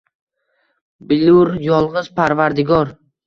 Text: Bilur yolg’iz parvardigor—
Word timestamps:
Bilur 1.11 1.53
yolg’iz 1.67 2.09
parvardigor— 2.21 2.93